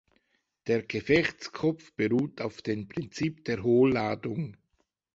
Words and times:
Der 0.65 0.81
Gefechtskopf 0.81 1.93
beruht 1.93 2.41
auf 2.41 2.63
dem 2.63 2.87
Prinzip 2.87 3.45
der 3.45 3.61
Hohlladung. 3.61 4.57